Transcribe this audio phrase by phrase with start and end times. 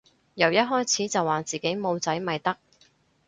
[0.33, 2.57] 由一開始就話自己冇仔咪得